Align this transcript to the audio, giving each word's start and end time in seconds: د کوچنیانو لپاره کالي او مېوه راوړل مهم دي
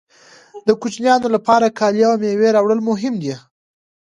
د 0.67 0.69
کوچنیانو 0.81 1.27
لپاره 1.35 1.75
کالي 1.79 2.03
او 2.09 2.13
مېوه 2.21 2.49
راوړل 2.55 2.79
مهم 2.89 3.13
دي 3.23 3.35